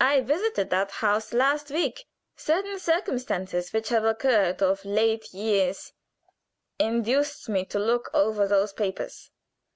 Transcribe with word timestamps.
I 0.00 0.20
visited 0.20 0.70
that 0.70 0.90
house 0.90 1.32
last 1.32 1.70
week. 1.70 2.08
"Certain 2.34 2.76
circumstances 2.80 3.72
which 3.72 3.88
have 3.90 4.04
occurred 4.04 4.60
of 4.64 4.84
late 4.84 5.32
years 5.32 5.92
induced 6.80 7.48
me 7.48 7.64
to 7.66 7.78
look 7.78 8.10
over 8.12 8.48
those 8.48 8.72
papers. 8.72 9.30